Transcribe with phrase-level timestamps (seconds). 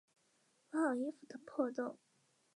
[0.71, 1.99] 补好衣服的破洞